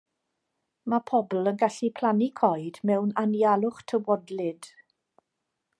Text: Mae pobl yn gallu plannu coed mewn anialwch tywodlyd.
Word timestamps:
Mae 0.93 1.01
pobl 1.11 1.51
yn 1.51 1.59
gallu 1.63 1.89
plannu 1.99 2.31
coed 2.41 2.81
mewn 2.91 3.13
anialwch 3.25 3.85
tywodlyd. 3.93 4.71